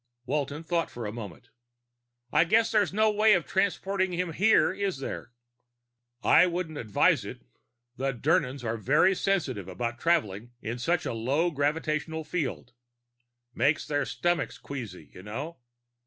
[0.25, 1.51] Walton thought for a moment.
[2.33, 5.31] "I guess there's no way of transporting him here, is there?"
[6.23, 7.43] "I wouldn't advise it.
[7.97, 12.73] The Dirnans are very sensitive about traveling in such a low gravitational field.
[13.53, 15.59] Makes their stomachs queasy, you know.